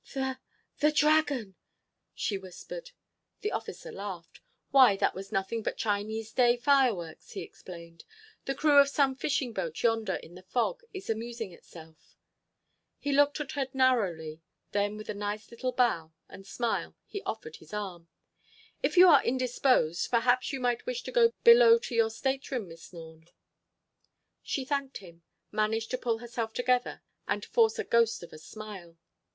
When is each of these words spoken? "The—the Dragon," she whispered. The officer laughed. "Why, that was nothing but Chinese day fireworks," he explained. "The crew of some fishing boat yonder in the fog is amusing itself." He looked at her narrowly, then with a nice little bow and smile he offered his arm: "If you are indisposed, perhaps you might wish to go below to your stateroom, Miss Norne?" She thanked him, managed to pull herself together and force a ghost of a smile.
"The—the 0.11 0.91
Dragon," 0.93 1.53
she 2.15 2.35
whispered. 2.35 2.89
The 3.41 3.51
officer 3.51 3.91
laughed. 3.91 4.39
"Why, 4.71 4.95
that 4.95 5.13
was 5.13 5.31
nothing 5.31 5.61
but 5.61 5.77
Chinese 5.77 6.33
day 6.33 6.57
fireworks," 6.57 7.33
he 7.33 7.43
explained. 7.43 8.03
"The 8.45 8.55
crew 8.55 8.79
of 8.79 8.89
some 8.89 9.15
fishing 9.15 9.53
boat 9.53 9.83
yonder 9.83 10.15
in 10.15 10.33
the 10.33 10.41
fog 10.41 10.81
is 10.91 11.07
amusing 11.07 11.51
itself." 11.53 12.17
He 12.97 13.11
looked 13.11 13.39
at 13.41 13.51
her 13.51 13.67
narrowly, 13.75 14.41
then 14.71 14.97
with 14.97 15.07
a 15.07 15.13
nice 15.13 15.51
little 15.51 15.71
bow 15.71 16.13
and 16.27 16.47
smile 16.47 16.95
he 17.05 17.21
offered 17.21 17.57
his 17.57 17.71
arm: 17.71 18.07
"If 18.81 18.97
you 18.97 19.07
are 19.07 19.23
indisposed, 19.23 20.09
perhaps 20.09 20.51
you 20.51 20.59
might 20.59 20.87
wish 20.87 21.03
to 21.03 21.11
go 21.11 21.31
below 21.43 21.77
to 21.77 21.93
your 21.93 22.09
stateroom, 22.09 22.67
Miss 22.67 22.91
Norne?" 22.91 23.27
She 24.41 24.65
thanked 24.65 24.97
him, 24.97 25.21
managed 25.51 25.91
to 25.91 25.97
pull 25.99 26.17
herself 26.17 26.53
together 26.53 27.03
and 27.27 27.45
force 27.45 27.77
a 27.77 27.83
ghost 27.83 28.23
of 28.23 28.33
a 28.33 28.39
smile. 28.39 28.97